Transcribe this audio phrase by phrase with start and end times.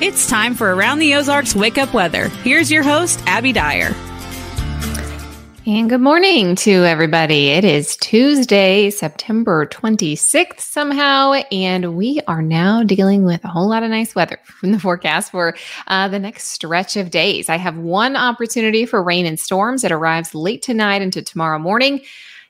[0.00, 2.28] It's time for Around the Ozarks Wake Up Weather.
[2.42, 3.94] Here's your host, Abby Dyer.
[5.66, 7.50] And good morning to everybody.
[7.50, 13.84] It is Tuesday, September 26th, somehow, and we are now dealing with a whole lot
[13.84, 15.56] of nice weather from the forecast for
[15.86, 17.48] uh, the next stretch of days.
[17.48, 19.84] I have one opportunity for rain and storms.
[19.84, 22.00] It arrives late tonight into tomorrow morning.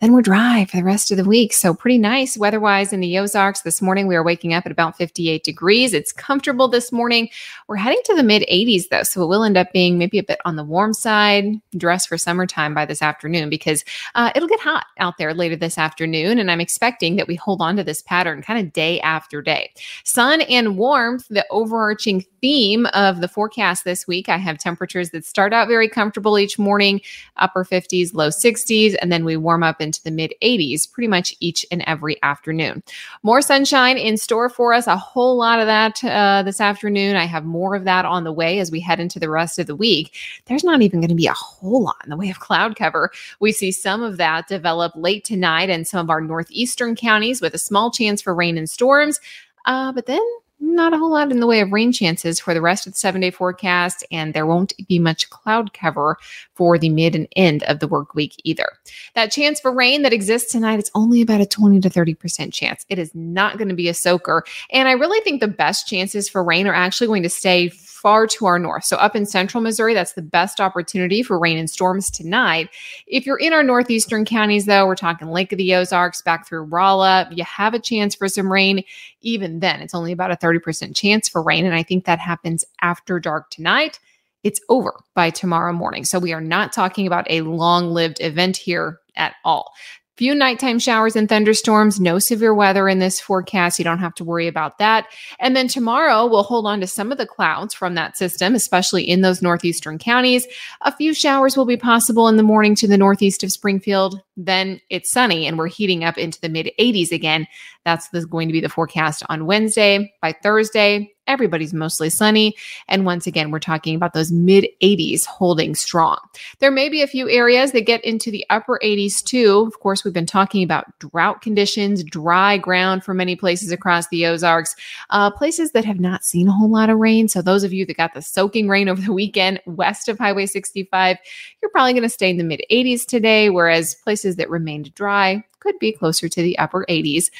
[0.00, 1.52] Then we're dry for the rest of the week.
[1.52, 3.62] So, pretty nice weather wise in the Ozarks.
[3.62, 5.92] This morning, we are waking up at about 58 degrees.
[5.92, 7.30] It's comfortable this morning.
[7.66, 9.02] We're heading to the mid 80s, though.
[9.02, 12.16] So, it will end up being maybe a bit on the warm side, dress for
[12.16, 13.84] summertime by this afternoon because
[14.14, 16.38] uh, it'll get hot out there later this afternoon.
[16.38, 19.72] And I'm expecting that we hold on to this pattern kind of day after day.
[20.04, 24.28] Sun and warmth, the overarching theme of the forecast this week.
[24.28, 27.00] I have temperatures that start out very comfortable each morning,
[27.36, 31.34] upper 50s, low 60s, and then we warm up into the mid 80s pretty much
[31.40, 32.82] each and every afternoon.
[33.22, 37.16] More sunshine in store for us, a whole lot of that uh, this afternoon.
[37.16, 39.66] I have more of that on the way as we head into the rest of
[39.66, 40.14] the week.
[40.44, 43.10] There's not even going to be a whole lot in the way of cloud cover.
[43.40, 47.54] We see some of that develop late tonight in some of our northeastern counties with
[47.54, 49.18] a small chance for rain and storms.
[49.64, 50.20] Uh, but then
[50.60, 52.98] not a whole lot in the way of rain chances for the rest of the
[52.98, 56.16] seven day forecast, and there won't be much cloud cover
[56.54, 58.68] for the mid and end of the work week either.
[59.14, 62.84] That chance for rain that exists tonight, it's only about a 20 to 30% chance.
[62.88, 64.44] It is not going to be a soaker.
[64.70, 67.68] And I really think the best chances for rain are actually going to stay
[68.00, 68.84] far to our north.
[68.84, 72.70] So, up in central Missouri, that's the best opportunity for rain and storms tonight.
[73.06, 76.62] If you're in our northeastern counties, though, we're talking Lake of the Ozarks back through
[76.62, 78.84] Rolla, you have a chance for some rain.
[79.20, 81.66] Even then, it's only about a 30% chance for rain.
[81.66, 83.98] And I think that happens after dark tonight.
[84.44, 86.04] It's over by tomorrow morning.
[86.04, 89.72] So, we are not talking about a long lived event here at all.
[90.18, 93.78] Few nighttime showers and thunderstorms, no severe weather in this forecast.
[93.78, 95.06] You don't have to worry about that.
[95.38, 99.08] And then tomorrow, we'll hold on to some of the clouds from that system, especially
[99.08, 100.44] in those northeastern counties.
[100.80, 104.20] A few showers will be possible in the morning to the northeast of Springfield.
[104.36, 107.46] Then it's sunny and we're heating up into the mid 80s again.
[107.84, 110.12] That's going to be the forecast on Wednesday.
[110.20, 112.56] By Thursday, everybody's mostly sunny.
[112.88, 116.18] And once again, we're talking about those mid 80s holding strong.
[116.58, 119.64] There may be a few areas that get into the upper 80s too.
[119.66, 124.26] Of course, we've been talking about drought conditions, dry ground for many places across the
[124.26, 124.74] Ozarks,
[125.10, 127.28] uh, places that have not seen a whole lot of rain.
[127.28, 130.46] So, those of you that got the soaking rain over the weekend west of Highway
[130.46, 131.18] 65,
[131.60, 135.44] you're probably going to stay in the mid 80s today, whereas places that remained dry
[135.60, 137.30] could be closer to the upper 80s.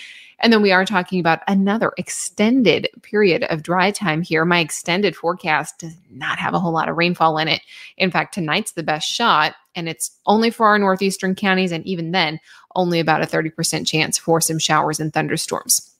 [0.40, 4.44] And then we are talking about another extended period of dry time here.
[4.44, 7.60] My extended forecast does not have a whole lot of rainfall in it.
[7.96, 11.72] In fact, tonight's the best shot, and it's only for our northeastern counties.
[11.72, 12.38] And even then,
[12.76, 15.92] only about a 30% chance for some showers and thunderstorms.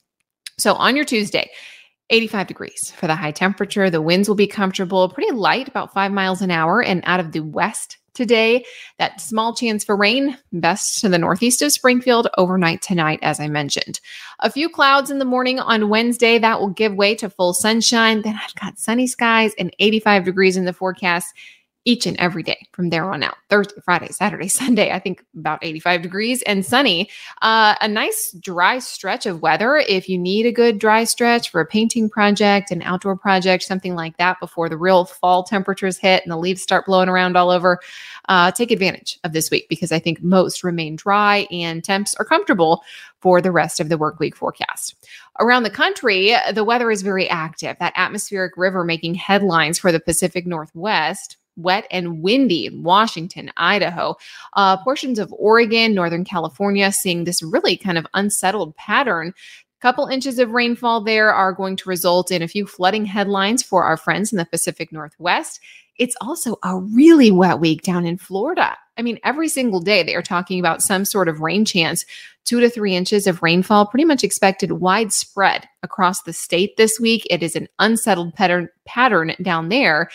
[0.56, 1.50] So on your Tuesday,
[2.10, 3.90] 85 degrees for the high temperature.
[3.90, 7.32] The winds will be comfortable, pretty light, about five miles an hour, and out of
[7.32, 8.64] the west today.
[8.98, 13.48] That small chance for rain, best to the northeast of Springfield overnight tonight, as I
[13.48, 14.00] mentioned.
[14.40, 18.22] A few clouds in the morning on Wednesday that will give way to full sunshine.
[18.22, 21.32] Then I've got sunny skies and 85 degrees in the forecast
[21.88, 23.38] each and every day from there on out.
[23.48, 27.08] Thursday, Friday, Saturday, Sunday, I think about 85 degrees and sunny.
[27.40, 29.78] Uh, a nice dry stretch of weather.
[29.78, 33.94] If you need a good dry stretch for a painting project, an outdoor project, something
[33.94, 37.48] like that before the real fall temperatures hit and the leaves start blowing around all
[37.48, 37.80] over,
[38.28, 42.24] uh, take advantage of this week because I think most remain dry and temps are
[42.26, 42.82] comfortable
[43.22, 44.94] for the rest of the work week forecast.
[45.40, 47.78] Around the country, the weather is very active.
[47.80, 54.16] That atmospheric river making headlines for the Pacific Northwest wet and windy in Washington, Idaho,
[54.54, 59.34] uh, portions of Oregon, Northern California, seeing this really kind of unsettled pattern
[59.78, 63.62] A couple inches of rainfall there are going to result in a few flooding headlines
[63.62, 65.60] for our friends in the Pacific Northwest.
[65.98, 68.76] It's also a really wet week down in Florida.
[68.96, 72.04] I mean, every single day they are talking about some sort of rain chance.
[72.44, 77.26] Two to three inches of rainfall, pretty much expected widespread across the state this week.
[77.28, 80.08] It is an unsettled pattern pattern down there.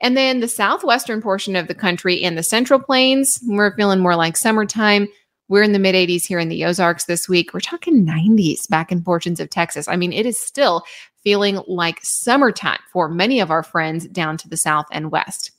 [0.00, 4.14] And then the southwestern portion of the country and the central plains, we're feeling more
[4.14, 5.08] like summertime.
[5.50, 7.52] We're in the mid 80s here in the Ozarks this week.
[7.52, 9.88] We're talking 90s back in portions of Texas.
[9.88, 10.84] I mean, it is still
[11.24, 15.50] feeling like summertime for many of our friends down to the south and west.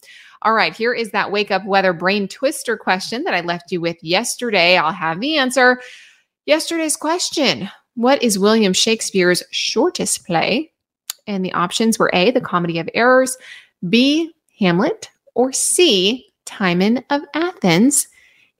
[0.43, 3.81] All right, here is that wake up weather brain twister question that I left you
[3.81, 4.77] with yesterday.
[4.77, 5.81] I'll have the answer.
[6.45, 10.71] Yesterday's question What is William Shakespeare's shortest play?
[11.27, 13.35] And the options were A, The Comedy of Errors,
[13.89, 18.07] B, Hamlet, or C, Timon of Athens.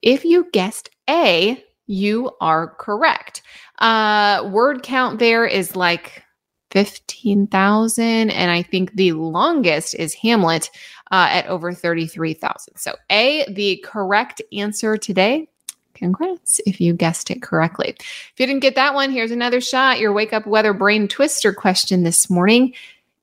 [0.01, 3.41] If you guessed A, you are correct.
[3.79, 6.23] Uh, word count there is like
[6.71, 8.29] 15,000.
[8.29, 10.69] And I think the longest is Hamlet
[11.11, 12.77] uh, at over 33,000.
[12.77, 15.47] So, A, the correct answer today.
[15.93, 17.89] Congrats if you guessed it correctly.
[17.99, 19.99] If you didn't get that one, here's another shot.
[19.99, 22.73] Your wake up weather brain twister question this morning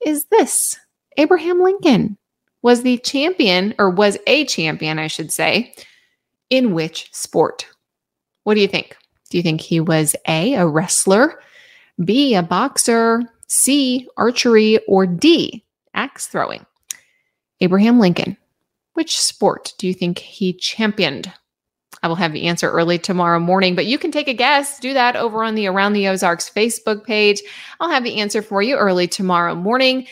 [0.05, 0.79] is this
[1.17, 2.17] Abraham Lincoln
[2.63, 5.75] was the champion, or was a champion, I should say,
[6.51, 7.67] in which sport?
[8.45, 8.97] What do you think?
[9.31, 11.41] Do you think he was A, a wrestler,
[12.03, 15.65] B, a boxer, C, archery, or D,
[15.95, 16.65] axe throwing?
[17.61, 18.37] Abraham Lincoln,
[18.95, 21.33] which sport do you think he championed?
[22.03, 24.79] I will have the answer early tomorrow morning, but you can take a guess.
[24.79, 27.43] Do that over on the Around the Ozarks Facebook page.
[27.81, 30.07] I'll have the answer for you early tomorrow morning.